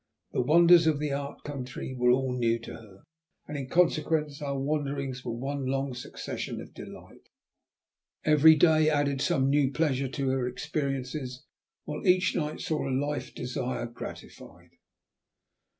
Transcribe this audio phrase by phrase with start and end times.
[0.31, 3.03] The wonders of the Art Country were all new to her,
[3.47, 7.29] and in consequence our wanderings were one long succession of delight.
[8.23, 11.45] Every day added some new pleasure to her experiences,
[11.83, 14.71] while each night saw a life desire gratified.